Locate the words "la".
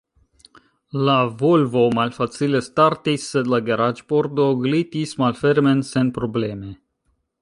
1.09-1.17, 3.55-3.59